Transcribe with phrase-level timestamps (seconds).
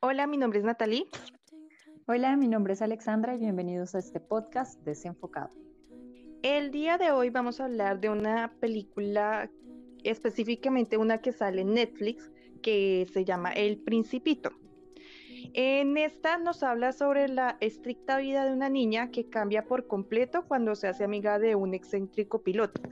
[0.00, 1.06] Hola, mi nombre es Natalie.
[2.06, 5.50] Hola, mi nombre es Alexandra y bienvenidos a este podcast Desenfocado.
[6.42, 9.50] El día de hoy vamos a hablar de una película,
[10.02, 12.30] específicamente una que sale en Netflix,
[12.62, 14.50] que se llama El Principito.
[15.54, 20.44] En esta nos habla sobre la estricta vida de una niña que cambia por completo
[20.46, 22.82] cuando se hace amiga de un excéntrico piloto,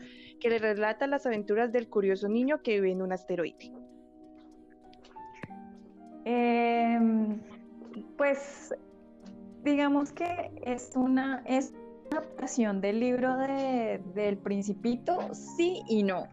[0.40, 3.81] que le relata las aventuras del curioso niño que vive en un asteroide.
[6.24, 7.40] Em,
[8.16, 8.74] pues
[9.64, 11.72] digamos que es una, es
[12.10, 16.28] adaptación del libro de, del Principito, sí y no.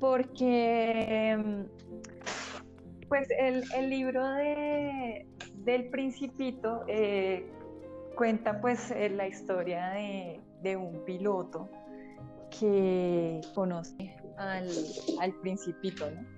[0.00, 1.66] Porque em,
[3.08, 5.26] pues el, libro de,
[5.64, 7.50] del Principito eh,
[8.14, 10.40] cuenta pues eh, la historia de,
[10.76, 11.70] un piloto
[12.58, 14.68] que conoce al,
[15.20, 16.35] al Principito, ¿no?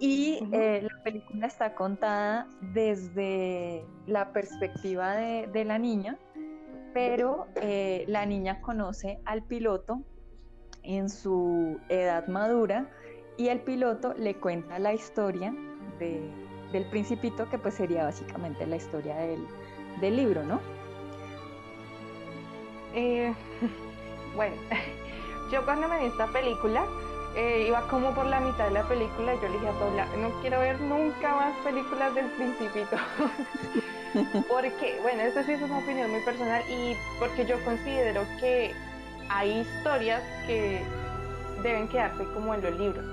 [0.00, 6.18] Y eh, la película está contada desde la perspectiva de, la niña,
[6.94, 10.00] pero eh, la niña conoce al piloto
[10.82, 12.88] en su edad madura
[13.36, 15.54] y el piloto le cuenta la historia
[15.98, 20.60] del principito, que pues sería básicamente la historia del, libro, ¿no?
[22.94, 23.34] Eh,
[24.34, 24.56] bueno,
[25.52, 26.86] yo cuando me vi esta película,
[27.36, 30.06] eh, iba como por la mitad de la película y yo le dije a Paula,
[30.18, 32.96] no quiero ver nunca más películas del Principito.
[34.48, 38.74] porque, bueno, esto sí es una opinión muy personal y porque yo considero que
[39.28, 40.82] hay historias que
[41.62, 43.04] deben quedarse como en los libros,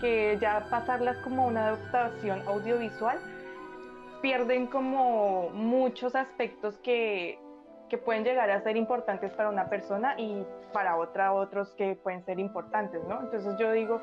[0.00, 3.18] que ya pasarlas como una adaptación audiovisual
[4.20, 7.38] pierden como muchos aspectos que
[7.88, 12.24] que pueden llegar a ser importantes para una persona y para otra otros que pueden
[12.24, 13.20] ser importantes, ¿no?
[13.20, 14.00] Entonces yo digo,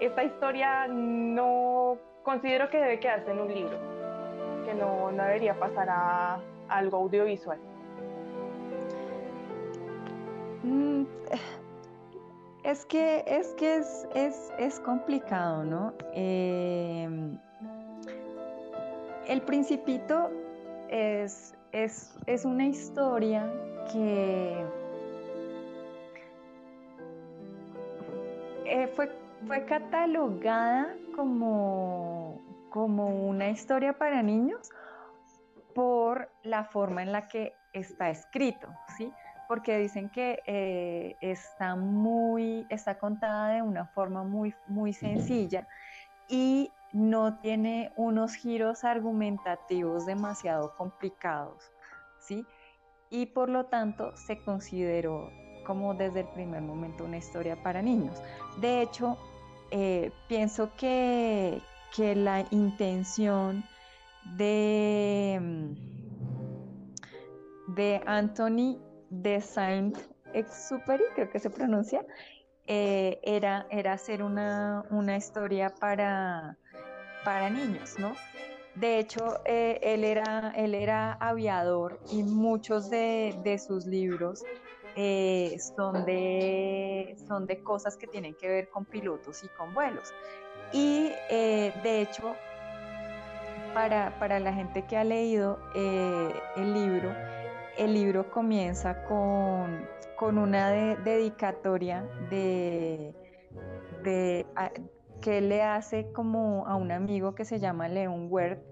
[0.00, 3.78] esta historia no considero que debe quedarse en un libro,
[4.64, 7.58] que no, debería pasar a, algo audiovisual.
[10.64, 11.04] Mm,
[12.64, 15.94] es que es que es, complicado, ¿no?
[16.12, 17.38] Em,
[19.28, 20.30] el principito
[20.88, 23.50] es, es, una historia
[23.92, 24.64] que
[28.96, 32.40] fue, catalogada como,
[32.70, 34.70] como una historia para niños
[35.74, 39.12] por la forma en la que está escrito, ¿sí?
[39.46, 45.68] Porque dicen que eh, está muy, está contada de una forma muy, muy sencilla
[46.28, 51.70] y no tiene unos giros argumentativos demasiado complicados,
[52.18, 52.44] ¿sí?
[53.10, 55.30] Y por lo tanto se consideró
[55.66, 58.16] como desde el primer momento una historia para niños.
[58.60, 59.18] De hecho,
[59.70, 61.60] eh, pienso que,
[61.98, 63.64] la intención
[64.36, 65.40] de,
[67.68, 68.78] de Anthony
[69.08, 72.04] de Saint-Exupéry, creo que se pronuncia,
[72.66, 76.58] eh, era, era hacer una, una historia para,
[77.24, 78.12] para niños, ¿no?
[78.76, 84.44] De hecho, eh, él, era, él era aviador y muchos de, sus libros
[84.96, 90.12] eh, son, de, son de cosas que tienen que ver con pilotos y con vuelos.
[90.72, 92.34] Y de hecho,
[93.72, 97.14] para, para, la gente que ha leído el libro,
[97.78, 99.86] el libro comienza con,
[100.16, 103.14] con una dedicatoria de,
[105.20, 108.62] que le hace como a un amigo que se llama León Wert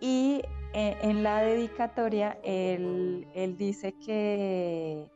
[0.00, 0.42] y
[0.74, 5.06] eh, en la dedicatoria él, él dice que,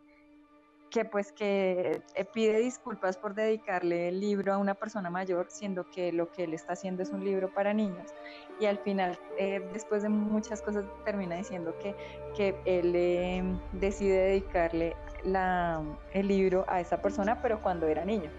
[0.90, 5.88] que pues que eh, pide disculpas por dedicarle el libro a una persona mayor, siendo
[5.90, 8.12] que lo que él está haciendo es un libro para niños.
[8.60, 11.94] Y al final, eh, después de muchas cosas, termina diciendo que,
[12.36, 15.82] que él eh, decide dedicarle la,
[16.12, 18.30] el libro a esa persona, pero cuando era niño.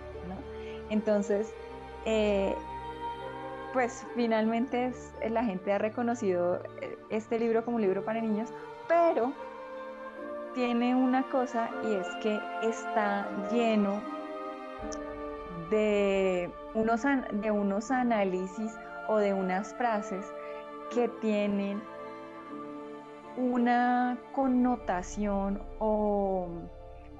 [0.90, 1.54] Entonces,
[3.74, 4.92] pues finalmente
[5.30, 6.64] la gente ha reconocido
[7.12, 8.50] este libro como un libro para niños,
[8.88, 9.34] pero
[10.60, 14.02] tiene una cosa y es que está lleno
[15.70, 17.02] de unos,
[17.32, 18.78] de unos análisis
[19.08, 20.26] o de unas frases
[20.94, 21.82] que tienen
[23.38, 26.50] una connotación o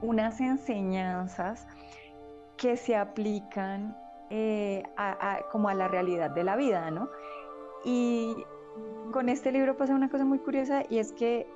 [0.02, 1.66] unas enseñanzas
[2.58, 3.96] que se aplican
[4.30, 4.84] eh,
[5.50, 7.08] como a la realidad de la vida, ¿no?
[7.86, 8.36] Y
[9.14, 11.48] con este libro pasa una cosa muy curiosa y es que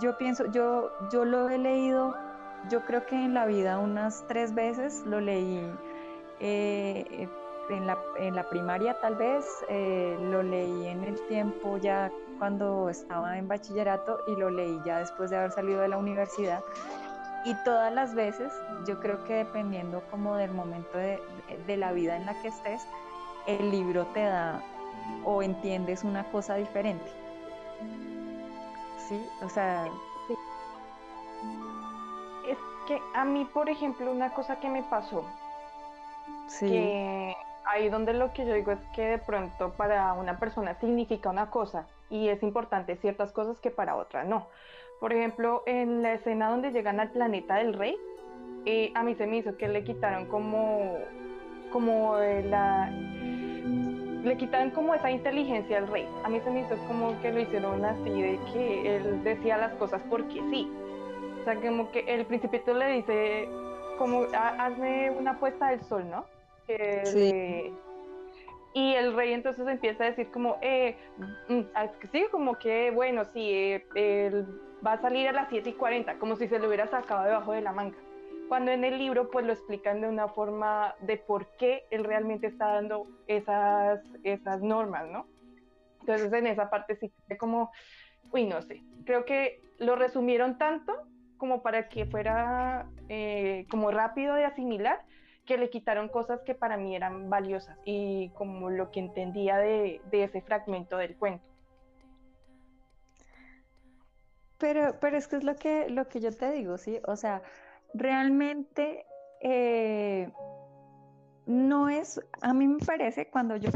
[0.00, 2.14] yo pienso, yo, yo lo he leído,
[2.70, 5.60] yo creo que en la vida unas tres veces lo leí
[6.40, 7.28] eh,
[7.70, 12.88] en la, en la primaria tal vez, eh, lo leí en el tiempo ya cuando
[12.90, 16.62] estaba en bachillerato y lo leí ya después de haber salido de la universidad.
[17.44, 18.52] Y todas las veces,
[18.86, 21.20] yo creo que dependiendo como del momento de,
[21.66, 22.82] de la vida en la que estés,
[23.46, 24.60] el libro te da
[25.24, 27.08] o entiendes una cosa diferente.
[29.08, 29.86] Sí, o sea...
[32.48, 35.24] Es que a mí, por ejemplo, una cosa que me pasó,
[36.46, 36.68] sí.
[36.68, 41.30] que ahí donde lo que yo digo es que de pronto para una persona significa
[41.30, 44.46] una cosa y es importante ciertas cosas que para otra no.
[45.00, 47.96] Por ejemplo, en la escena donde llegan al planeta del rey,
[48.64, 50.96] eh, a mí se me hizo que le quitaron como,
[51.72, 52.90] como la
[54.26, 56.06] le quitaron como esa inteligencia al rey.
[56.24, 59.72] A mí se me hizo como que lo hicieron así, de que él decía las
[59.74, 60.70] cosas porque sí.
[61.40, 63.48] O sea, como que el principito le dice,
[63.98, 66.26] como, hazme una puesta del sol, ¿no?
[67.04, 67.72] sí.
[68.74, 70.96] y el rey entonces empieza a decir como, eh,
[71.46, 71.60] mm,
[72.10, 74.44] sí, como que, bueno, sí, eh, él
[74.84, 77.52] va a salir a las 7 y 40, como si se lo hubiera sacado debajo
[77.52, 77.96] de la manga
[78.48, 82.46] cuando en el libro pues lo explican de una forma de por qué él realmente
[82.46, 85.26] está dando esas, esas normas, ¿no?
[86.00, 87.70] Entonces en esa parte sí como,
[88.32, 90.92] uy, no sé, creo que lo resumieron tanto
[91.36, 95.04] como para que fuera eh, como rápido de asimilar,
[95.44, 100.00] que le quitaron cosas que para mí eran valiosas y como lo que entendía de,
[100.10, 101.44] de ese fragmento del cuento.
[104.58, 106.98] Pero, pero es que es lo que, lo que yo te digo, ¿sí?
[107.06, 107.42] O sea,
[107.94, 109.06] realmente
[109.40, 110.30] eh,
[111.46, 113.70] no es, a mí me parece cuando yo,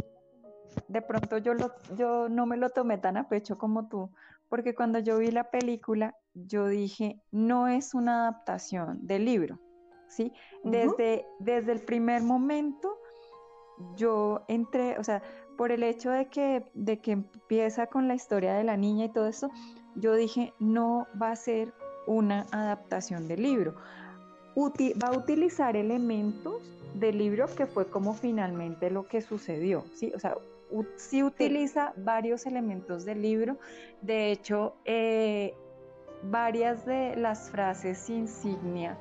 [0.88, 4.10] de pronto yo, lo, yo no me lo tomé tan a pecho como tú,
[4.48, 9.60] porque cuando yo vi la película, yo dije, no es una adaptación del libro,
[10.08, 10.32] ¿sí?
[10.64, 12.98] desde, desde el primer momento,
[13.96, 15.22] yo entré, o sea,
[15.56, 19.12] por el hecho de que, de que empieza con la historia de la niña y
[19.12, 19.50] todo eso,
[19.94, 21.72] yo dije, no va a ser
[22.06, 23.76] una adaptación del libro
[24.56, 26.62] va a utilizar elementos
[26.94, 30.12] del libro que fue como finalmente lo que sucedió, ¿sí?
[30.14, 30.36] O sea,
[30.96, 33.56] sí utiliza varios elementos del libro.
[34.02, 35.54] De hecho, eh,
[36.22, 38.96] varias de las frases insignia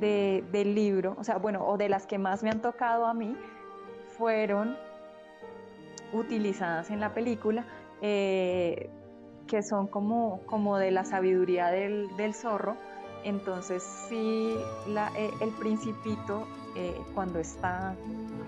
[0.00, 3.36] del libro, o sea, bueno, o de las que más me han tocado a mí,
[4.16, 4.76] fueron
[6.12, 7.64] utilizadas en la película,
[8.00, 8.90] eh,
[9.48, 12.76] que son como, como de la sabiduría del, del zorro,
[13.28, 17.94] entonces, sí, eh, el principito, eh, cuando está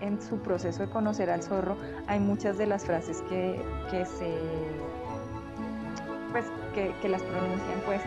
[0.01, 4.39] en su proceso de conocer al zorro, hay muchas de las frases que, se
[6.33, 8.01] pues que, las pronuncian pues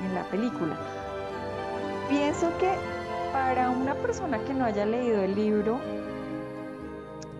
[0.00, 0.76] en, la película.
[2.08, 2.70] Pienso que
[3.32, 5.80] para una persona que no haya leído el libro,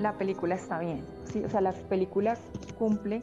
[0.01, 1.45] la película está bien, ¿sí?
[1.45, 2.37] o sea, la película
[2.77, 3.23] cumple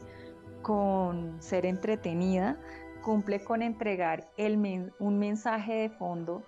[0.62, 2.56] con ser entretenida,
[3.04, 4.56] cumple con entregar el
[4.98, 6.42] un mensaje de fondo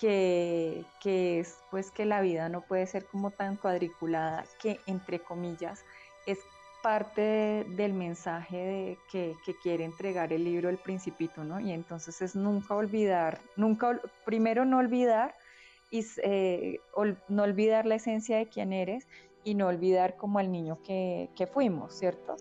[0.00, 5.84] que, es pues que la vida no puede ser como tan cuadriculada, que entre comillas
[6.26, 6.38] es
[6.82, 11.60] parte del mensaje que, quiere entregar el libro El Principito, ¿no?
[11.60, 15.34] Y entonces es nunca olvidar, nunca, primero no olvidar
[15.90, 16.80] y eh,
[17.28, 19.06] no olvidar la esencia de quién eres
[19.44, 22.36] y no olvidar como el niño que, que fuimos, ¿cierto?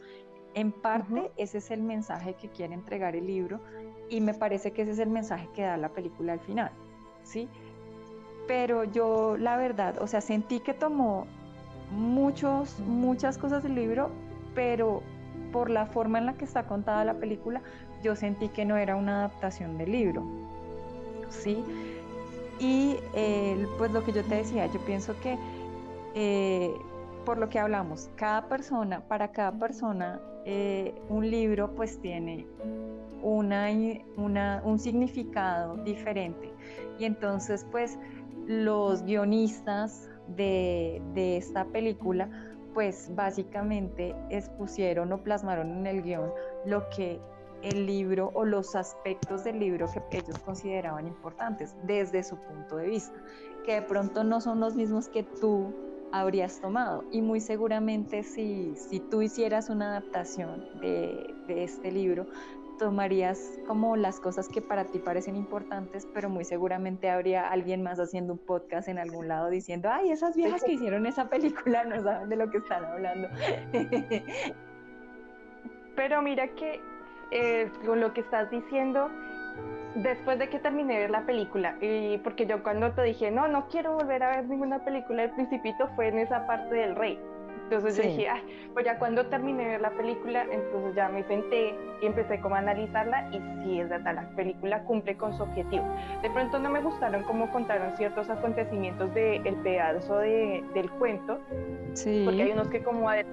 [0.54, 3.60] En parte ese es el mensaje que quiere entregar el libro
[4.10, 6.72] y me parece que ese es el mensaje que da la película al final,
[7.24, 7.48] ¿sí?
[8.48, 11.28] Pero yo la verdad, o sea, sentí que tomó
[11.92, 14.10] muchos, muchas cosas del libro,
[14.56, 15.04] pero
[15.52, 17.62] por la forma en la que está contada la película,
[18.04, 20.24] yo sentí que no era una adaptación del libro,
[21.30, 21.64] ¿sí?
[22.60, 25.38] Y eh, pues lo que yo te decía, yo pienso que
[26.16, 26.74] eh,
[27.30, 32.48] por lo que hablamos, cada persona, para cada persona, eh, un libro pues tiene
[33.22, 36.52] una, un significado diferente.
[36.98, 38.00] Y entonces pues
[38.48, 42.32] los guionistas de, de esta película
[42.74, 46.32] pues básicamente expusieron o plasmaron en el guion
[46.66, 47.22] lo que
[47.62, 52.88] el libro o los aspectos del libro que ellos consideraban importantes desde su punto de
[52.88, 53.20] vista,
[53.66, 57.04] que de pronto no son los mismos que tú habrías tomado.
[57.12, 62.28] Y muy seguramente si, si tú hicieras una adaptación de, de, este libro,
[62.78, 68.00] tomarías como las cosas que para ti parecen importantes, pero muy seguramente habría alguien más
[68.00, 72.02] haciendo un podcast en algún lado diciendo, ay, esas viejas que hicieron esa película no
[72.02, 73.28] saben de lo que están hablando.
[75.96, 76.80] Pero mira que
[77.32, 79.12] eh, con lo que estás diciendo,
[79.96, 83.48] después de que terminé de ver la película, y porque yo cuando te dije, no,
[83.48, 87.20] no quiero volver a ver ninguna película del Principito, fue en esa parte del rey.
[87.70, 88.42] Entonces yo dije, Ay,
[88.74, 92.56] pues ya cuando terminé de ver la película, entonces ya me senté y empecé como
[92.56, 95.86] a analizarla y sí, es verdad, la película cumple con su objetivo.
[96.24, 101.40] De pronto no me gustaron cómo contaron ciertos acontecimientos del de pedazo de, del cuento,
[101.94, 102.24] sí.
[102.26, 103.26] porque hay unos que como el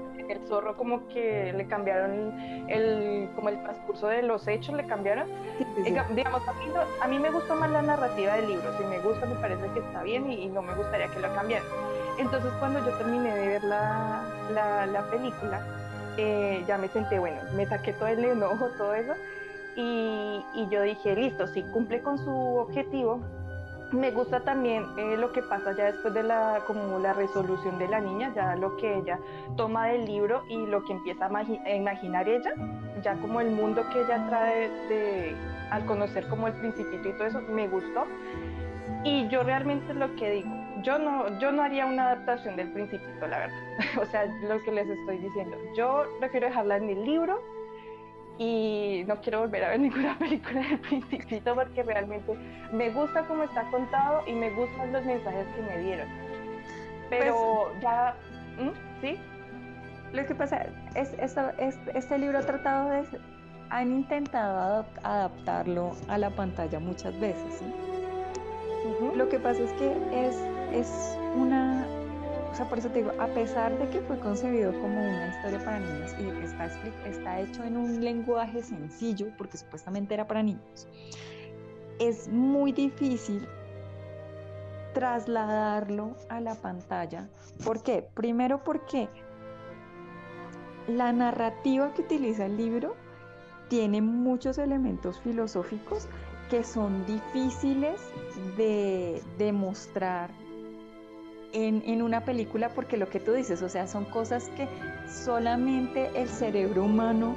[0.48, 5.28] zorro como que le cambiaron el, como el transcurso de los hechos, le cambiaron.
[5.82, 6.64] Digamos, a mí,
[7.00, 9.80] a mí, me gustó más la narrativa del libro, si me gusta me parece que
[9.80, 11.66] está bien y, y no me gustaría que lo cambiaran
[12.18, 14.22] entonces cuando yo terminé de ver la,
[14.86, 15.60] la, película,
[16.16, 19.12] eh, ya me senté, bueno, me saqué todo el enojo, todo eso,
[19.76, 23.20] y, y yo dije, listo, si cumple con su objetivo.
[23.92, 27.86] Me gusta también eh, lo que pasa ya después de la, como la resolución de
[27.86, 29.20] la niña, ya lo que ella
[29.56, 32.52] toma del libro y lo que empieza a, imaginar ella,
[33.04, 35.36] ya como el mundo que ella trae de,
[35.70, 38.06] al conocer como el principito y todo eso, me gustó.
[39.04, 40.50] Y yo realmente lo que digo,
[40.86, 43.56] yo no, yo no haría una adaptación del Principito, la verdad.
[44.00, 45.56] o sea, lo que les estoy diciendo.
[45.76, 47.42] Yo prefiero dejarla en el libro
[48.38, 52.32] y no quiero volver a ver ninguna película del Principito porque realmente
[52.72, 56.08] me gusta cómo está contado y me gustan los mensajes que me dieron.
[57.10, 58.14] Pero pues, ya,
[59.00, 59.18] ¿sí?
[60.12, 61.14] Lo que pasa es,
[61.94, 63.04] este libro ha tratado de,
[63.70, 67.64] han intentado adaptarlo a la pantalla muchas veces, ¿sí?
[69.16, 70.36] Lo que pasa es que es,
[70.72, 71.86] es una,
[72.52, 75.64] o sea, por eso te digo, a pesar de que fue concebido como una historia
[75.64, 76.66] para niños y de que está,
[77.06, 80.88] está hecho en un lenguaje sencillo, porque supuestamente era para niños,
[81.98, 83.46] es muy difícil
[84.94, 87.28] trasladarlo a la pantalla.
[87.64, 88.08] ¿Por qué?
[88.14, 89.08] Primero porque
[90.88, 92.94] la narrativa que utiliza el libro
[93.68, 96.08] tiene muchos elementos filosóficos
[96.48, 98.00] que son difíciles
[98.56, 100.30] de demostrar
[101.56, 104.68] en, en, una película porque lo que tú dices, o sea, son cosas que
[105.08, 107.34] solamente el cerebro humano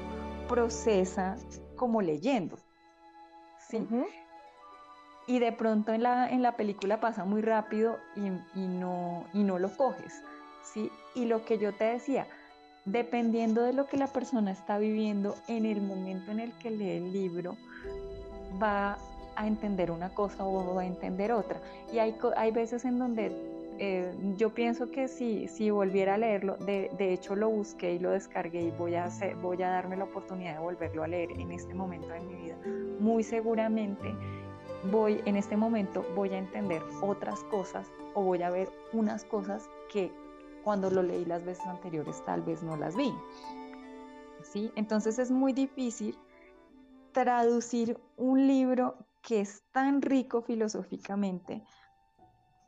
[0.50, 1.38] procesa
[1.78, 2.58] como leyendo.
[3.70, 3.88] ¿sí?
[5.26, 9.44] Y de pronto en la, en la película pasa muy rápido y, y, no, y
[9.44, 10.22] no lo coges.
[10.74, 10.92] ¿sí?
[11.16, 12.28] Y lo que yo te decía,
[12.84, 16.92] dependiendo de lo que la persona está viviendo en el momento en el que lee
[16.98, 17.56] el libro,
[18.62, 18.98] va
[19.38, 21.62] a entender una cosa o va a entender otra.
[21.94, 26.58] Y hay, hay veces en donde eh, yo pienso que si, si volviera a leerlo,
[26.58, 29.10] de, de, hecho lo busqué y lo descargué y voy a,
[29.42, 32.58] voy a darme la oportunidad de volverlo a leer en este momento de mi vida,
[33.00, 34.14] muy seguramente
[34.92, 39.70] voy, en este momento voy a entender otras cosas o voy a ver unas cosas
[39.92, 40.12] que
[40.64, 43.14] cuando lo leí las veces anteriores tal vez no las vi.
[44.44, 44.72] ¿Sí?
[44.76, 46.18] Entonces es muy difícil
[47.12, 51.62] traducir un libro que es tan rico filosóficamente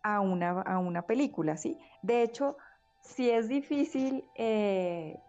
[0.03, 1.77] a una, a una película, ¿sí?
[2.01, 2.57] De hecho,
[3.01, 5.19] si es difícil eh,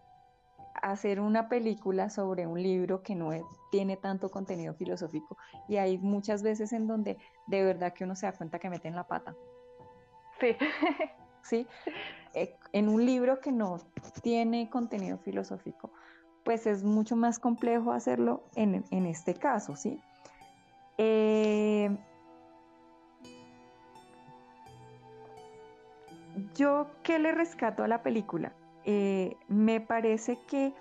[0.81, 3.31] hacer una película sobre un libro que no
[3.71, 5.37] tiene tanto contenido filosófico
[5.67, 8.95] y hay muchas veces en donde de verdad que uno se da cuenta que meten
[8.95, 9.35] la pata.
[10.39, 10.55] Sí.
[11.41, 11.67] ¿Sí?
[12.33, 13.79] Eh, en un libro que no
[14.21, 15.91] tiene contenido filosófico,
[16.43, 19.99] pues es mucho más complejo hacerlo en, este caso, ¿sí?
[20.97, 21.95] Eh,
[26.55, 28.53] yo, ¿qué le rescato a la película?
[28.85, 30.73] Eh, me parece que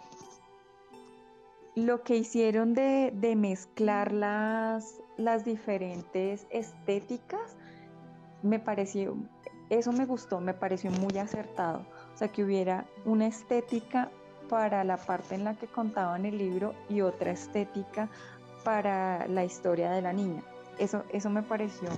[1.74, 7.56] lo que hicieron de, mezclar las, las, diferentes estéticas,
[8.42, 9.16] me pareció,
[9.70, 11.86] eso me gustó, me pareció muy acertado.
[12.14, 14.10] O sea, que hubiera una estética
[14.48, 18.10] para la parte en la que contaban el libro y otra estética
[18.64, 20.42] para la historia de la niña.
[20.78, 21.88] Eso, eso me pareció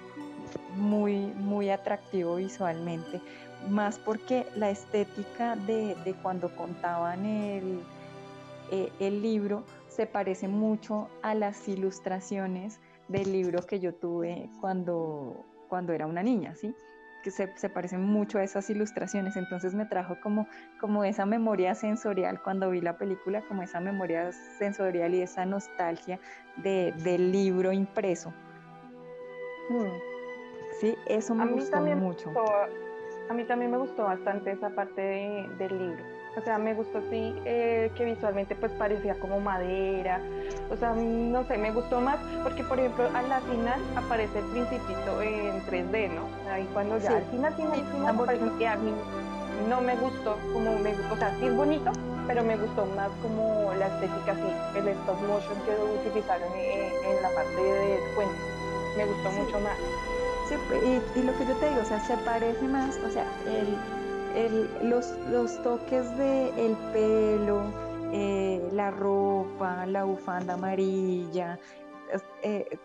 [0.74, 3.20] muy, muy atractivo visualmente,
[3.68, 7.80] más porque la estética de, cuando contaban el,
[8.70, 15.44] eh, el libro se parece mucho a las ilustraciones del libro que yo tuve cuando,
[15.68, 16.74] cuando era una niña, ¿sí?
[17.24, 20.46] que se, parecen mucho a esas ilustraciones, entonces me trajo como,
[20.78, 26.20] como esa memoria sensorial cuando vi la película, como esa memoria sensorial y esa nostalgia
[26.56, 28.34] de, del libro impreso.
[29.70, 30.13] Hmm.
[30.84, 32.30] Sí, eso me gustó mucho.
[33.30, 36.04] a mí también me gustó bastante esa parte del libro.
[36.36, 40.20] O sea, me gustó sí eh, que visualmente pues parecía como madera.
[40.70, 44.44] O sea, no sé, me gustó más porque por ejemplo a la final aparece el
[44.46, 46.28] principito en 3D, ¿no?
[46.52, 48.92] Ahí cuando ya al final, final, final aparece, y a mí,
[49.70, 51.92] no me gustó como me o sea, sí es bonito,
[52.26, 57.30] pero me gustó más como la estética sí, el stop motion que utilizaron en, la
[57.30, 58.34] parte del cuento.
[58.98, 59.78] Me gustó mucho más.
[60.48, 60.54] Sí,
[61.16, 65.10] y, lo que yo te digo, o sea, se parece más, o sea, el, los,
[65.30, 67.62] los toques de el pelo,
[68.12, 71.58] eh, la ropa, la bufanda amarilla,
[72.42, 72.78] eh,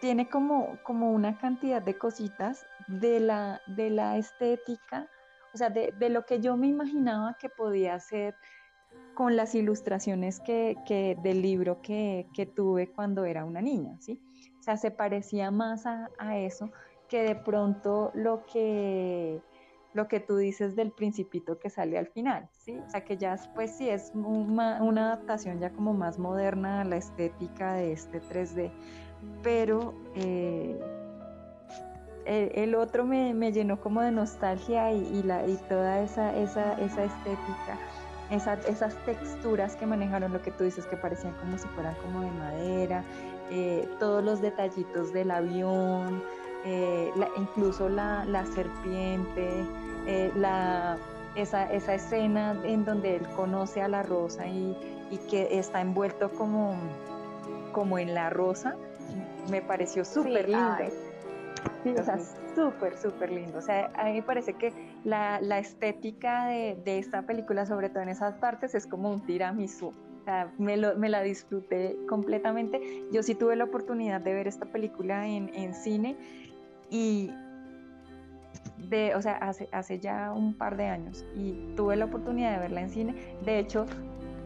[0.00, 5.08] tiene como, como una cantidad de cositas de la, de la estética,
[5.54, 8.34] o sea, de, de lo que yo me imaginaba que podía ser
[9.14, 14.20] con las ilustraciones que, que del libro que, que, tuve cuando era una niña, ¿sí?
[14.60, 16.70] O sea, se parecía más a, a eso
[17.08, 19.40] que de pronto lo que
[19.96, 22.78] lo que tú dices del principito que sale al final, ¿sí?
[22.86, 26.96] O sea, que ya pues sí es una, adaptación ya como más moderna a la
[26.96, 28.70] estética de este 3D,
[29.42, 30.78] pero eh,
[32.26, 37.78] el, otro me, llenó como de nostalgia y, la, y toda esa, esa, esa estética,
[38.30, 42.30] esas texturas que manejaron, lo que tú dices, que parecían como si fueran como de
[42.32, 43.02] madera,
[43.50, 46.22] eh, todos los detallitos del avión,
[46.64, 49.64] eh, incluso la, serpiente,
[50.36, 50.96] la,
[51.34, 54.76] esa, esa, escena en donde él conoce a la rosa y,
[55.10, 56.76] y que está envuelto como,
[57.72, 58.76] como en la rosa
[59.50, 60.76] me pareció súper lindo.
[61.82, 62.18] Sí, o sea,
[62.54, 63.58] súper, súper lindo.
[63.58, 64.72] O sea, a mí me parece que
[65.04, 69.24] la, la estética de, de, esta película, sobre todo en esas partes, es como un
[69.24, 69.92] tiramisú.
[70.26, 73.04] O sea, me, lo, me la disfruté completamente.
[73.12, 76.16] Yo sí tuve la oportunidad de ver esta película en, cine
[76.90, 77.30] y
[78.88, 82.58] de, o sea, hace, hace ya un par de años y tuve la oportunidad de
[82.58, 83.14] verla en cine.
[83.44, 83.86] De hecho,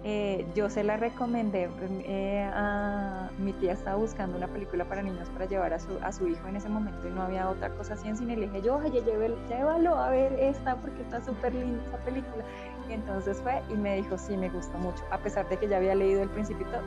[0.04, 1.68] eh, yo se la recomendé
[2.06, 6.10] eh, a mi tía estaba buscando una película para niños para llevar a su, a
[6.10, 8.36] su hijo en ese momento y no había otra cosa así en cine.
[8.36, 12.44] Le dije yo, oye, llévalo a ver esta porque está súper linda esa película.
[12.90, 15.02] Y entonces fue y me dijo, sí, me gustó mucho.
[15.10, 16.82] A pesar de que ya había leído El Principito,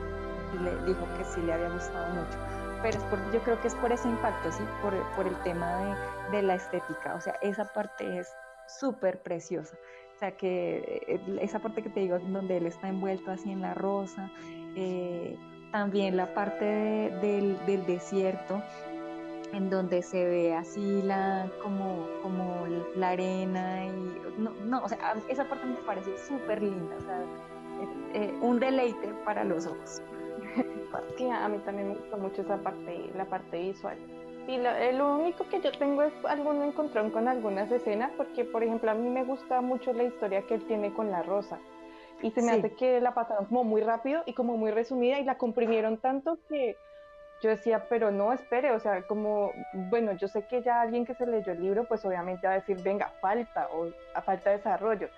[0.62, 2.38] le dijo que sí le había gustado mucho.
[2.82, 5.96] Pero es yo creo que es por ese impacto, sí, por, por el tema
[6.30, 7.14] de, de la estética.
[7.14, 8.28] O sea, esa parte es
[8.66, 9.76] súper preciosa.
[10.14, 13.62] O sea, que eh, esa parte que te digo, donde él está envuelto así en
[13.62, 14.30] la rosa,
[14.76, 15.36] eh,
[15.72, 18.62] también la parte del, desierto,
[19.54, 25.14] en donde se ve así la, como, como la arena y no, no, o sea,
[25.28, 27.24] esa parte me parece súper linda, o sea,
[28.14, 30.02] eh, un deleite para los ojos.
[31.16, 33.96] Sí, a mí también me gustó mucho esa parte, la parte visual.
[34.46, 38.90] Y lo, único que yo tengo es algún encontrón con algunas escenas, porque por ejemplo
[38.90, 41.58] a mí me gusta mucho la historia que él tiene con la rosa.
[42.22, 45.24] Y se me hace que la pasaron como muy rápido y como muy resumida y
[45.24, 46.76] la comprimieron tanto que
[47.44, 51.14] yo decía, pero no, espere, o sea, como, bueno, yo sé que ya alguien que
[51.14, 54.56] se leyó el libro, pues obviamente va a decir, venga, falta o a falta de
[54.56, 55.10] desarrollo.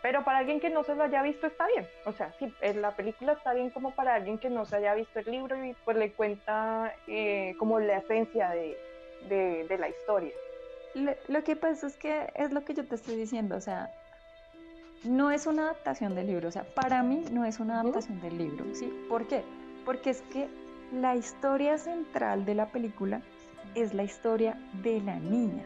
[0.00, 1.86] Pero para alguien que no se lo haya visto está bien.
[2.06, 5.18] O sea, sí, la película está bien como para alguien que no se haya visto
[5.18, 8.78] el libro y pues le cuenta eh, como la esencia de,
[9.28, 10.32] de, la historia.
[11.28, 13.90] Lo, que pasa es que es lo que yo te estoy diciendo, o sea,
[15.04, 18.38] no es una adaptación del libro, o sea, para mí no es una adaptación del
[18.38, 18.90] libro, ¿sí?
[19.06, 19.42] ¿Por qué?
[19.84, 20.48] Porque es que
[20.92, 23.22] la historia central de la película
[23.74, 25.64] es la historia de la niña,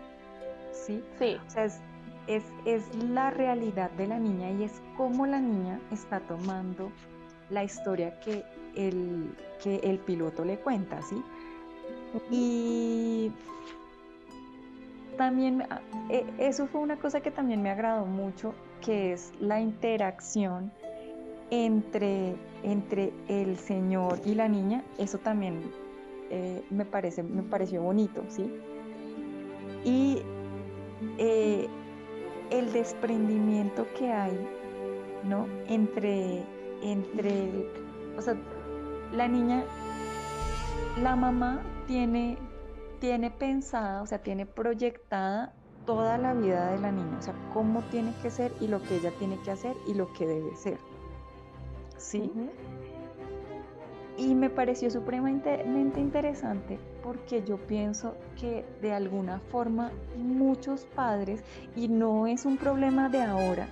[0.73, 1.03] ¿sí?
[1.19, 1.37] Sí.
[1.47, 6.21] O sea, es, es, la realidad de la niña y es cómo la niña está
[6.21, 6.93] tomando
[7.51, 8.45] la historia que
[8.77, 11.23] el, que el piloto le cuenta, ¿sí?
[12.31, 13.33] Y
[15.17, 19.61] también ah, e, eso fue una cosa que también me agradó mucho, que es la
[19.61, 20.73] interacción
[21.51, 24.85] entre, entre el señor y la niña.
[24.99, 25.63] Eso también
[26.31, 28.53] eh, me, parece, me pareció bonito, ¿sí?
[29.85, 30.23] Y
[31.19, 31.69] eh,
[32.51, 34.39] el desprendimiento que hay,
[35.25, 35.47] ¿no?
[35.67, 36.45] Entre,
[36.83, 37.67] entre,
[38.17, 38.37] o sea,
[39.13, 39.65] la niña,
[41.01, 42.39] la mamá tiene,
[43.01, 45.55] tiene pensada, o sea, tiene proyectada
[45.87, 48.97] toda la vida de la niña, o sea, cómo tiene que ser y lo que
[48.97, 50.79] ella tiene que hacer y lo que debe ser.
[51.99, 52.33] ¿Sí?
[54.17, 55.63] Y me pareció supremamente
[56.01, 61.43] interesante porque yo pienso que de alguna forma muchos padres,
[61.77, 63.69] y no es un problema de ahora,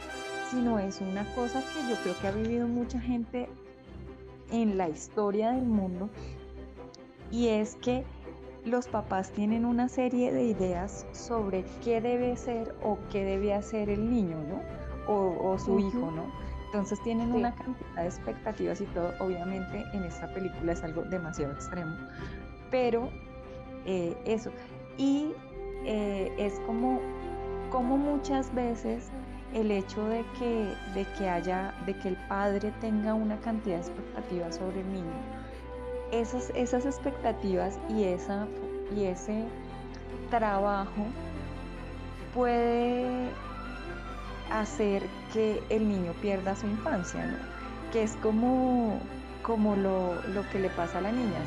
[0.51, 3.49] sino es una cosa que yo creo que ha vivido mucha gente
[4.51, 6.09] en la historia del mundo,
[7.31, 8.05] y es que
[8.65, 13.91] los papás tienen una serie de ideas sobre qué debe ser o qué debe hacer
[13.91, 14.63] el niño, ¿no?
[15.09, 16.46] O, su hijo, ¿no?
[16.77, 19.15] Entonces tienen una cantidad de expectativas y todo.
[19.19, 21.97] Obviamente en esta película es algo demasiado extremo.
[22.71, 23.09] Pero
[23.87, 24.51] eh, eso.
[24.99, 25.33] Y
[25.87, 27.01] eh, es como,
[27.71, 29.09] como muchas veces
[29.55, 33.83] el hecho de que, de que haya, de que el padre tenga una cantidad de
[33.83, 35.17] expectativas sobre el niño,
[36.13, 38.47] esas, esas expectativas y, esa,
[38.95, 39.45] y ese
[40.29, 41.07] trabajo
[42.35, 43.31] puede
[44.51, 47.37] hacer que el niño pierda su infancia, ¿no?
[47.93, 49.01] Que es como,
[49.43, 51.39] como lo, lo que le pasa a la niña,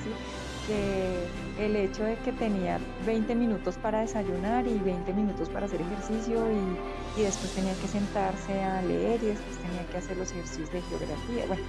[0.70, 5.82] que el hecho de que tenía 20 minutos para desayunar y 20 minutos para hacer
[5.82, 10.72] ejercicio y, después tenía que sentarse a leer y después tenía que hacer los ejercicios
[10.72, 11.64] de geografía, bueno,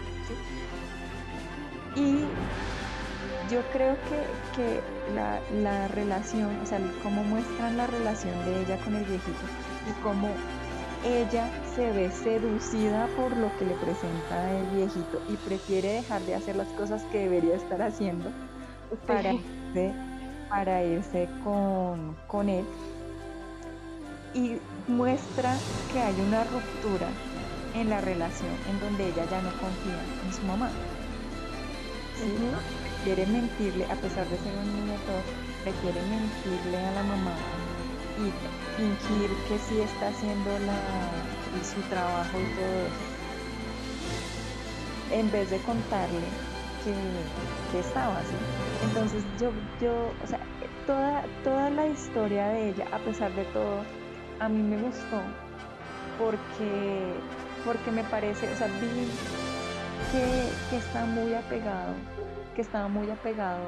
[1.96, 2.20] Y
[3.50, 3.96] yo creo
[4.54, 4.80] que,
[5.14, 9.44] la, la, relación, o sea, cómo muestran la relación de ella con el viejito
[9.88, 10.28] y cómo
[11.04, 16.34] ella se ve seducida por lo que le presenta el viejito y prefiere dejar de
[16.34, 18.30] hacer las cosas que debería estar haciendo
[19.06, 19.92] para irse,
[20.48, 22.64] para irse con, con él.
[24.34, 24.56] Y
[24.88, 25.56] muestra
[25.92, 27.08] que hay una ruptura
[27.74, 30.70] en la relación en donde ella ya no confía en su mamá.
[33.04, 35.22] Quiere mentirle, a pesar de ser un niño todo,
[35.64, 37.34] le quiere mentirle a la mamá
[38.20, 38.32] y
[38.76, 40.78] fingir que sí está haciendo la,
[41.64, 43.04] su trabajo y todo eso.
[45.12, 46.28] En vez de contarle
[46.84, 48.34] que, estaba así.
[48.84, 50.40] Entonces yo, yo, o sea,
[50.86, 53.82] toda, toda la historia de ella, a pesar de todo,
[54.38, 55.20] a mí me gustó
[56.18, 57.14] porque,
[57.64, 59.08] porque me parece, o sea, vi
[60.12, 61.94] que, está muy apegado,
[62.54, 63.62] que estaba muy apegado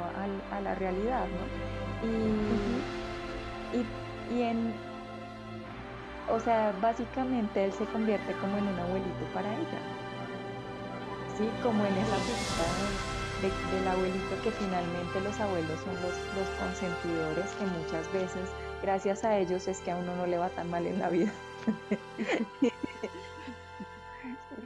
[0.51, 2.09] a, la realidad, ¿no?
[2.09, 3.87] Y, y,
[4.33, 4.73] y en,
[6.31, 9.81] o sea, básicamente él se convierte como en un abuelito para ella.
[11.37, 11.49] ¿sí?
[11.63, 17.67] Como en esa figura del abuelito que finalmente los abuelos son los, los consentidores que
[17.67, 18.49] muchas veces
[18.83, 21.33] gracias a ellos es que a uno no le va tan mal en la vida.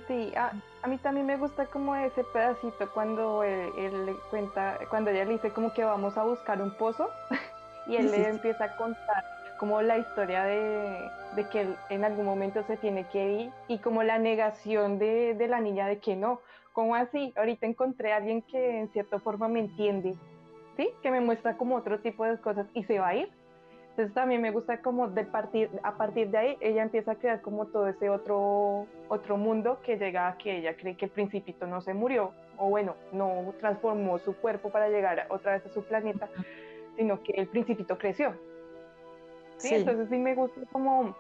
[0.07, 0.53] Sí, a,
[0.87, 5.51] mí también me gusta como ese pedacito cuando él, le cuenta, cuando ella le dice
[5.51, 7.11] como que vamos a buscar un pozo
[7.89, 9.25] y él le empieza a contar
[9.59, 11.11] como la historia de,
[11.51, 15.49] que él en algún momento se tiene que ir y como la negación de, de
[15.49, 16.41] la niña de que no,
[16.77, 17.33] ¿Cómo así?
[17.37, 20.15] Ahorita encontré a alguien que en cierta forma me entiende,
[20.77, 20.91] ¿sí?
[21.03, 23.31] Que me muestra como otro tipo de cosas y se va a ir.
[23.89, 27.41] Entonces también me gusta como de partir, a partir de ahí ella empieza a crear
[27.41, 31.67] como todo ese otro, otro mundo que llega a que ella cree que el principito
[31.67, 35.83] no se murió o bueno, no transformó su cuerpo para llegar otra vez a su
[35.83, 36.29] planeta,
[36.99, 38.35] sino que el principito creció.
[39.59, 39.75] ¿Sí?
[39.75, 41.17] Entonces sí me gusta como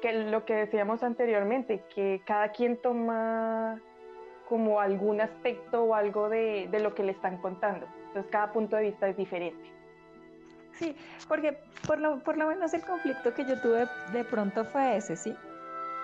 [0.00, 3.80] que lo que decíamos anteriormente, que cada quien toma
[4.48, 7.86] como algún aspecto o algo de, lo que le están contando.
[8.08, 9.72] Entonces cada punto de vista es diferente.
[10.72, 10.96] Sí,
[11.28, 15.16] porque por lo, por lo menos el conflicto que yo tuve de pronto fue ese,
[15.16, 15.34] ¿sí?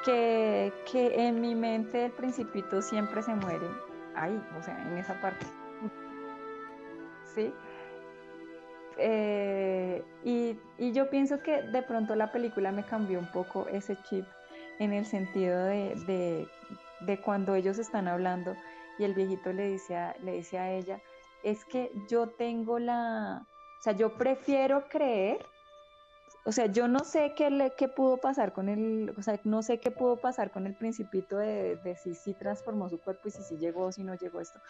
[0.05, 3.67] Que, que en mi mente el principito siempre se muere
[4.15, 5.45] ahí, o sea, en esa parte.
[7.35, 7.53] ¿Sí?
[8.99, 13.97] Eh, y, y, yo pienso que de pronto la película me cambió un poco ese
[14.03, 14.27] chip
[14.79, 16.49] en el sentido de,
[17.25, 18.57] cuando ellos están hablando
[18.99, 21.01] y el viejito le dice a, le dice a ella,
[21.45, 23.47] es que yo tengo la,
[23.79, 25.47] o sea, yo prefiero creer,
[26.45, 29.63] o sea, yo no sé qué, le, qué pudo pasar con el, o sea, no
[29.63, 33.43] sé qué pudo pasar con el principito de si sí transformó su cuerpo y si
[33.43, 34.61] sí llegó o si no llegó esto,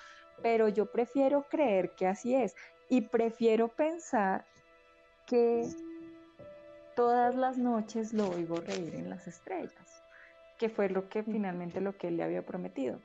[0.42, 2.54] pero yo prefiero creer que así es
[2.88, 4.44] y prefiero pensar
[5.26, 5.68] que
[6.96, 9.98] todas las noches lo oigo reír en las estrellas
[10.58, 12.98] que fue lo que finalmente lo que él le había prometido.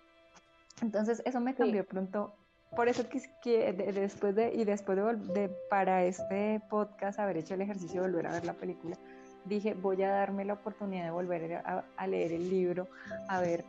[0.81, 2.33] Entonces eso me cambió pronto.
[2.75, 7.61] Por eso que, que después de, y después de, para este podcast haber hecho el
[7.61, 8.97] ejercicio de volver a ver la película,
[9.45, 12.87] dije voy a darme la oportunidad de volver a, leer el libro,
[13.27, 13.63] a ver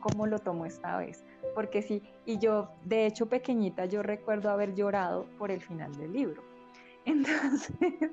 [0.00, 1.24] cómo lo tomo esta vez.
[1.54, 6.12] Porque sí, y yo, de hecho pequeñita, yo recuerdo haber llorado por el final del
[6.12, 6.42] libro.
[7.04, 8.10] Entonces,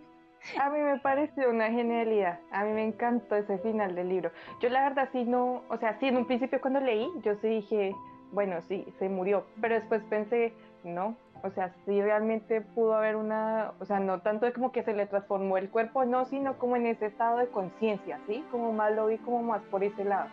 [0.59, 4.31] a mí me pareció una genialidad, a mí me encantó ese final del libro.
[4.61, 7.47] Yo la verdad sí no, o sea, sí en un principio cuando leí, yo sí
[7.47, 7.95] dije,
[8.31, 13.73] bueno, sí, se murió, pero después pensé, no, o sea, sí realmente pudo haber una,
[13.79, 16.87] o sea, no tanto como que se le transformó el cuerpo, no, sino como en
[16.87, 18.43] ese estado de conciencia, ¿sí?
[18.51, 20.27] Como más lo vi como más por ese lado.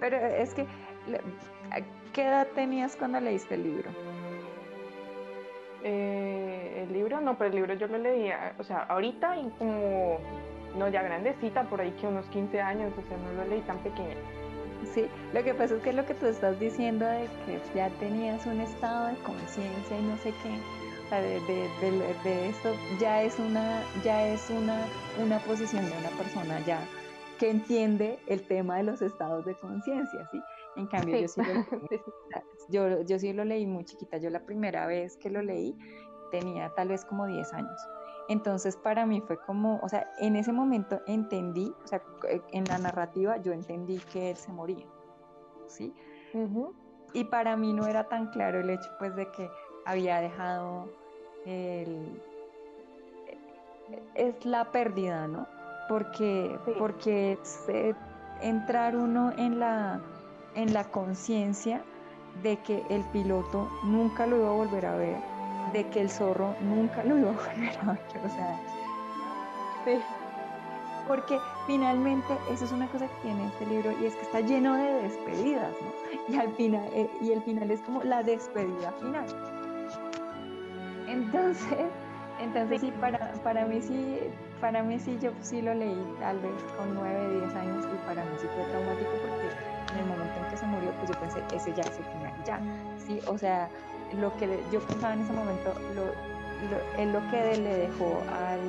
[0.00, 0.66] Pero es que,
[2.12, 3.90] ¿qué edad tenías cuando leíste el libro?
[5.82, 10.18] Eh, el libro, no, pero el libro yo lo leía, o sea, ahorita y como,
[10.76, 13.78] no ya grandecita, por ahí que unos 15 años, o sea, no lo leí tan
[13.78, 14.16] pequeña.
[14.94, 18.44] Sí, lo que pasa es que lo que tú estás diciendo de que ya tenías
[18.46, 20.58] un estado de conciencia y no sé qué,
[21.10, 24.78] sea, de, de, de, esto ya es una, ya es una,
[25.22, 26.80] una posición de una persona ya
[27.40, 30.42] que entiende el tema de los estados de conciencia, ¿sí?
[30.76, 31.88] En cambio, yo, sí lo,
[32.68, 34.18] yo, yo sí lo leí muy chiquita.
[34.18, 35.74] Yo la primera vez que lo leí
[36.30, 37.80] tenía tal vez como 10 años.
[38.28, 42.02] Entonces para mí fue como, o sea, en ese momento entendí, o sea,
[42.52, 44.86] en la narrativa yo entendí que él se moría,
[45.66, 45.94] ¿sí?
[47.14, 49.50] Y para mí no era tan claro el hecho pues de que
[49.86, 50.90] había dejado
[51.46, 52.22] el...
[54.14, 55.59] es la pérdida, ¿no?
[55.90, 57.36] Porque, porque
[58.42, 60.00] entrar uno en la,
[60.54, 61.82] en la conciencia
[62.44, 65.16] de que el piloto nunca lo iba a volver a ver,
[65.72, 68.60] de que el zorro nunca lo iba a volver a ver, o sea,
[69.84, 70.00] sí.
[71.08, 74.74] Porque finalmente eso es una cosa que tiene este libro y es que está lleno
[74.76, 76.32] de despedidas, ¿no?
[76.32, 79.26] Y al final, eh, y el final es como la despedida final.
[81.08, 81.88] Entonces,
[82.40, 84.20] entonces sí, para, para mí sí,
[84.60, 88.24] para mí sí, yo sí lo leí tal vez con 9, 10 años y para
[88.24, 91.42] mí sí fue traumático porque en el momento en que se murió, pues yo pensé,
[91.54, 92.60] ese ya es el final, ya,
[93.06, 93.68] sí, o sea,
[94.20, 98.60] lo que yo pensaba en ese momento, lo, lo, es lo que le dejó al,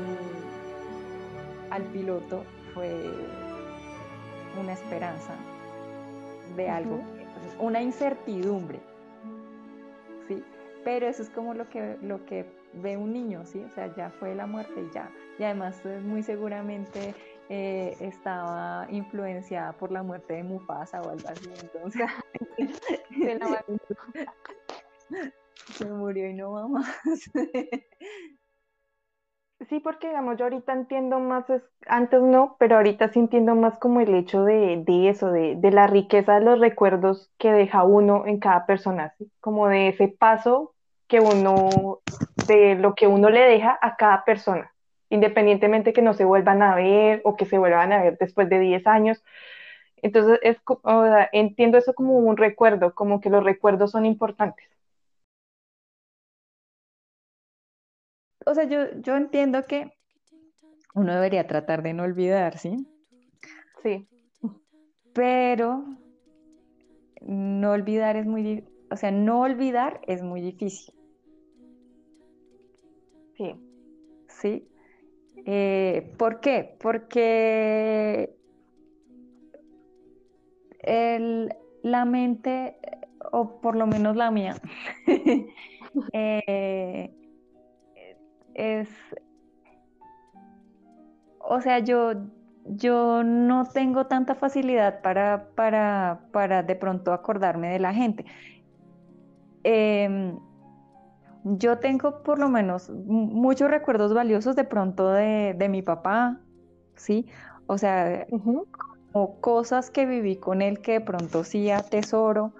[1.69, 2.89] al piloto fue
[4.59, 5.33] una esperanza
[6.55, 7.01] de algo,
[7.59, 8.79] una incertidumbre,
[10.27, 10.43] ¿sí?
[10.83, 13.63] Pero eso es como lo que, lo que ve un niño, ¿sí?
[13.63, 15.09] O sea, ya fue la muerte y ya.
[15.37, 17.15] Y además eh, muy seguramente
[17.49, 22.09] eh, estaba influenciada por la muerte de Mufasa o algo así, entonces
[25.73, 26.87] se murió y no va más.
[29.69, 31.45] Sí, porque digamos, yo ahorita entiendo más,
[31.85, 36.39] antes no, pero ahorita sí entiendo más como el hecho de, eso, de, la riqueza
[36.39, 40.73] de los recuerdos que deja uno en cada persona, como de ese paso
[41.07, 41.99] que uno,
[42.47, 44.73] de lo que uno le deja a cada persona,
[45.09, 48.59] independientemente que no se vuelvan a ver o que se vuelvan a ver después de
[48.59, 49.23] 10 años.
[50.01, 50.57] Entonces, es,
[51.31, 54.71] entiendo eso como un recuerdo, como que los recuerdos son importantes.
[58.45, 59.93] o sea, yo, yo entiendo que
[60.93, 62.87] uno debería tratar de no olvidar, ¿sí?
[63.81, 64.07] Sí.
[65.13, 65.85] Pero
[67.21, 70.93] no olvidar es muy, o sea, no olvidar es muy difícil.
[73.41, 73.55] Sí.
[74.27, 74.67] ¿Sí?
[75.47, 76.75] Eh, ¿Por qué?
[76.79, 78.35] Porque
[81.81, 82.77] la mente,
[83.31, 84.55] o por lo menos la mía,
[86.13, 87.11] eh,
[88.53, 88.89] es,
[91.39, 92.13] o sea, yo,
[92.65, 98.25] yo no tengo tanta facilidad para, para, para de pronto acordarme de la gente.
[99.63, 100.37] Em,
[101.43, 106.39] yo tengo por lo menos muchos recuerdos valiosos de pronto de, mi papá,
[106.95, 107.25] ¿sí?
[107.67, 112.53] O sea, como cosas que viví con él que de pronto sí atesoro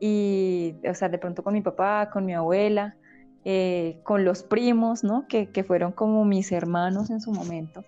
[0.00, 2.96] y, o sea, de pronto con mi papá, con mi abuela,
[3.44, 5.26] eh, con los primos, ¿no?
[5.28, 7.84] Que, fueron como mis hermanos en su momento.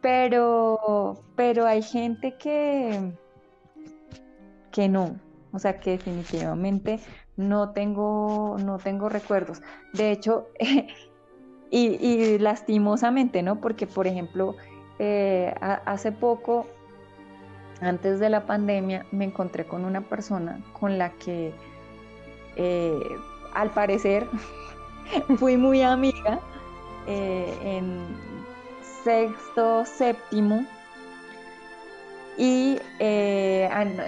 [0.00, 3.12] Pero, pero hay gente que,
[4.70, 5.16] que no,
[5.52, 7.00] o sea que definitivamente
[7.36, 9.62] no tengo, no tengo recuerdos.
[9.92, 10.46] De hecho,
[11.70, 13.60] y, lastimosamente, ¿no?
[13.60, 14.56] Porque, por ejemplo,
[14.98, 16.66] eh, hace poco,
[17.80, 21.52] antes de la pandemia, me encontré con una persona con la que
[22.56, 23.00] eh,
[23.54, 24.28] al parecer
[25.38, 26.40] fui muy amiga
[27.08, 27.98] eh, en
[29.02, 30.64] sexto, séptimo
[32.38, 32.78] y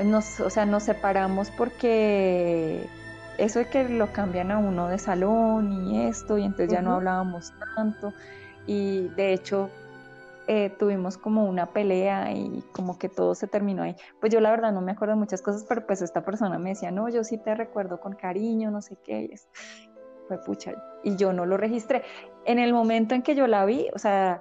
[0.04, 2.88] nos, o sea, nos separamos porque
[3.38, 6.94] eso es que lo cambian a uno de salón y esto y entonces ya no
[6.94, 8.12] hablábamos tanto
[8.66, 9.70] y de hecho
[10.48, 13.96] eh, tuvimos como una pelea y como que todo se terminó ahí.
[14.20, 16.70] Pues yo la verdad no me acuerdo de muchas cosas, pero pues esta persona me
[16.70, 19.22] decía, no, yo sí te recuerdo con cariño, no sé qué.
[19.22, 19.34] Y
[20.28, 22.02] fue pucha, y yo no lo registré.
[22.44, 24.40] En el momento en que yo la vi, o sea,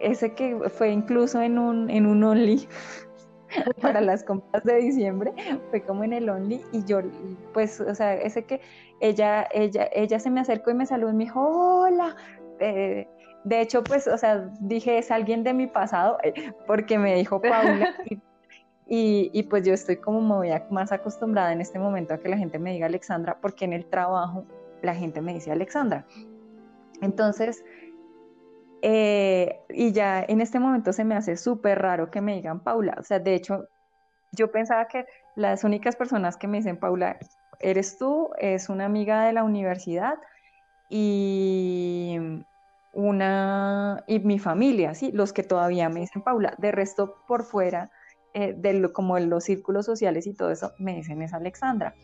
[0.00, 2.66] ese que fue incluso en un, en un Only
[3.80, 5.32] para las compras de diciembre,
[5.70, 7.00] fue como en el Only y yo,
[7.52, 8.60] pues, o sea, ese que
[9.00, 12.16] ella, ella, ella se me acercó y me saludó y me dijo, hola,
[12.60, 13.08] eh,
[13.44, 17.40] de hecho, pues, o sea, dije, es alguien de mi pasado, eh, porque me dijo
[17.40, 17.94] Paula.
[18.86, 22.72] y, pues yo estoy como más acostumbrada en este momento a que la gente me
[22.72, 24.44] diga Alexandra, porque en el trabajo
[24.82, 26.06] la gente me dice Alexandra.
[27.00, 27.64] Entonces,
[28.86, 32.94] eh, y ya en este momento se me hace súper raro que me digan Paula.
[32.98, 33.66] O sea, de hecho,
[34.32, 37.16] yo pensaba que las únicas personas que me dicen Paula,
[37.60, 40.18] eres tú, es una amiga de la universidad
[40.90, 42.18] y
[42.92, 45.12] una, y mi familia, ¿sí?
[45.12, 47.90] Los que todavía me dicen Paula, de resto por fuera,
[48.34, 51.94] eh, de lo, como en los círculos sociales y todo eso, me dicen es Alexandra.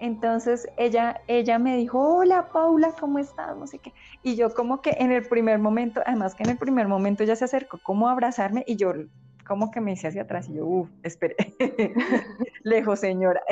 [0.00, 3.54] Entonces ella, ella me dijo, hola Paula, ¿cómo estás?
[3.56, 3.92] No sé qué.
[4.22, 7.36] Y yo como que en el primer momento, además que en el primer momento ella
[7.36, 8.94] se acercó como a abrazarme y yo
[9.46, 11.36] como que me hice hacia atrás y yo, uff, espere,
[12.62, 13.42] lejos señora.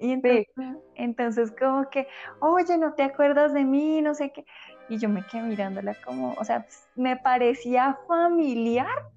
[0.00, 0.46] y entonces,
[0.94, 2.06] entonces como que,
[2.40, 4.00] oye, ¿no te acuerdas de mí?
[4.00, 4.46] No sé qué.
[4.88, 9.10] Y yo me quedé mirándola como, o sea, me parecía familiar,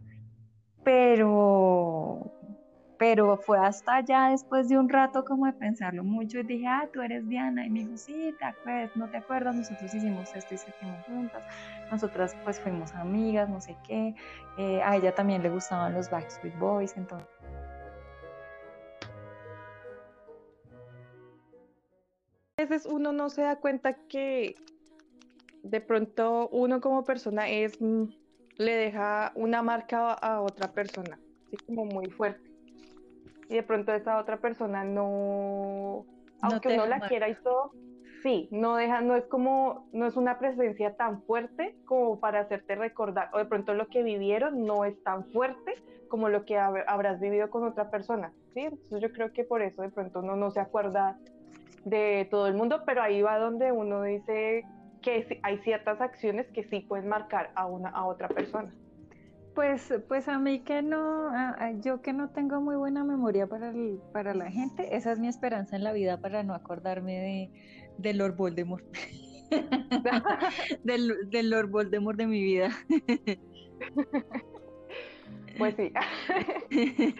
[0.83, 2.33] pero
[2.97, 6.89] pero fue hasta allá después de un rato como de pensarlo mucho y dije, ah,
[6.91, 7.65] tú eres Diana.
[7.65, 11.43] Y me dijo, sí, te acuerdas, no te acuerdas, nosotros hicimos esto y seguimos juntas.
[11.91, 14.15] Nosotras pues fuimos amigas, no sé qué.
[14.57, 17.29] Eh, a ella también le gustaban los Backstreet Boys, entonces.
[22.57, 24.55] A veces uno no se da cuenta que
[25.61, 28.05] de pronto uno como persona es mm,
[28.57, 32.56] le deja una marca a otra persona, así como muy fuerte
[33.49, 36.05] y de pronto esa otra persona no,
[36.41, 37.71] aunque no la quiera y todo,
[38.23, 42.75] sí, no deja, no es como, no es una presencia tan fuerte como para hacerte
[42.75, 45.73] recordar, o de pronto lo que vivieron no es tan fuerte
[46.09, 48.61] como lo que habrás vivido con otra persona, ¿sí?
[48.61, 51.17] Entonces yo creo que por eso de pronto uno no se acuerda
[51.85, 54.65] de todo el mundo, pero ahí va donde uno dice
[55.01, 58.71] que hay ciertas acciones que sí pueden marcar a una a otra persona.
[59.57, 61.31] Pues, pues a mí que no,
[61.81, 63.73] yo que no tengo muy buena memoria para,
[64.13, 67.49] para la gente, esa es mi esperanza en la vida para no acordarme de,
[67.97, 68.85] de Lord Voldemort.
[70.83, 72.69] del, del Lord Voldemort de mi vida.
[75.57, 75.91] pues sí.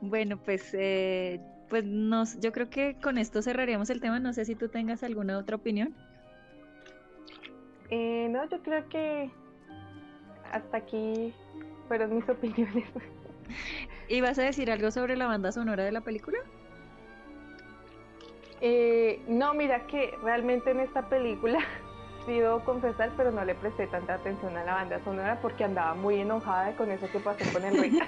[0.00, 4.18] bueno, pues, eh, pues nos, yo creo que con esto cerraríamos el tema.
[4.18, 5.94] No sé si tú tengas alguna otra opinión.
[7.90, 9.30] Eh, no, yo creo que
[10.50, 11.34] hasta aquí
[11.88, 12.88] fueron mis opiniones.
[14.08, 16.38] ¿Y vas a decir algo sobre la banda sonora de la película?
[18.60, 21.60] Eh, no, mira que realmente en esta película,
[22.26, 26.20] pido confesar, pero no le presté tanta atención a la banda sonora porque andaba muy
[26.20, 27.98] enojada con eso que pasó con rey.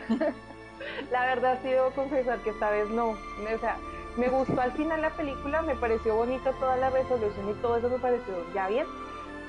[1.10, 3.10] la verdad, sí debo confesar que esta vez no.
[3.10, 3.76] O sea,
[4.16, 7.88] me gustó al final la película, me pareció bonita toda la resolución y todo eso
[7.88, 8.86] me pareció ya bien,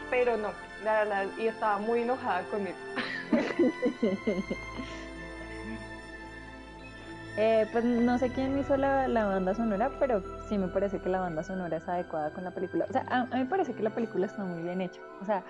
[0.10, 0.50] pero no,
[0.84, 2.78] la y estaba muy enojada con eso.
[7.36, 11.20] Eh, pues no sé quién hizo la, banda sonora, pero sí me parece que la
[11.20, 12.86] banda sonora es adecuada con la película.
[12.88, 15.02] O sea, a, mí me parece que la película está muy bien hecha.
[15.20, 15.44] O sea,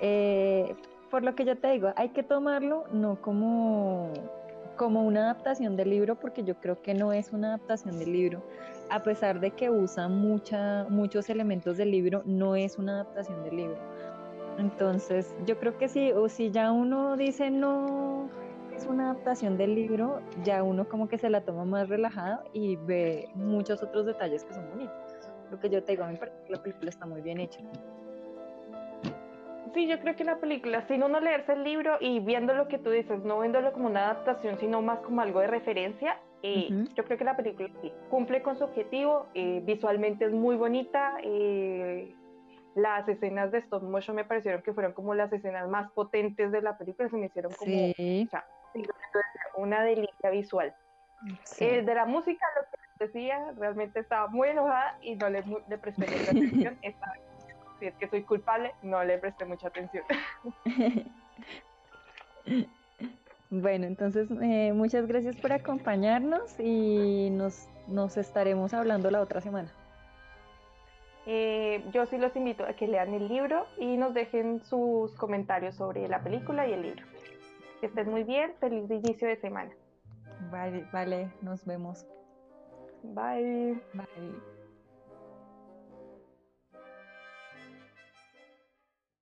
[0.00, 0.74] eh,
[1.10, 4.10] por lo que yo te digo, hay que tomarlo no como,
[4.76, 8.42] como una adaptación del libro, porque yo creo que no es una adaptación del libro.
[8.88, 13.56] A pesar de que usa mucha, muchos elementos del libro, no es una adaptación del
[13.56, 13.97] libro
[14.58, 18.28] entonces, yo creo que sí, o si ya uno dice no
[18.74, 22.76] es una adaptación del libro, ya uno como que se la toma más relajada y
[22.76, 24.94] ve muchos otros detalles que son bonitos.
[25.50, 27.60] Lo que yo te digo, a mí parece que la película está muy bien hecha.
[29.74, 32.78] Sí, yo creo que la película, sin uno leerse el libro y viendo lo que
[32.78, 37.04] tú dices, no viéndolo como una adaptación, sino más como algo de referencia, eh, yo
[37.04, 42.14] creo que la película sí, cumple con su objetivo, eh, visualmente es muy bonita, eh,
[42.78, 46.62] las escenas de stop motion me parecieron que fueron como las escenas más potentes de
[46.62, 47.72] la película, se me hicieron como
[49.56, 50.74] una delicia visual.
[51.58, 55.78] Eh, de la música, lo que decía, realmente estaba muy enojada y no le, le
[55.78, 56.78] presté mucha atención.
[57.80, 60.04] si es que soy culpable, no le presté mucha atención.
[63.50, 69.72] bueno, entonces eh, muchas gracias por acompañarnos y nos, nos estaremos hablando la otra semana.
[71.30, 75.74] Eh, yo sí los invito a que lean el libro y nos dejen sus comentarios
[75.74, 77.04] sobre la película y el libro.
[77.80, 79.70] Que estén muy bien, feliz inicio de semana.
[80.50, 82.06] Vale, vale, nos vemos.
[83.02, 83.78] Bye.
[83.92, 84.57] Bye.